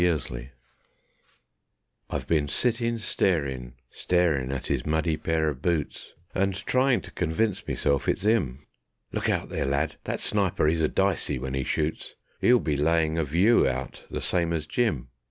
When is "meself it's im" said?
7.67-8.65